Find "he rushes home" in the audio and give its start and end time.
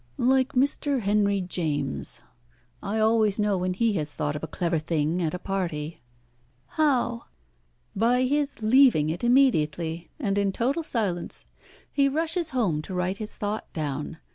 11.93-12.81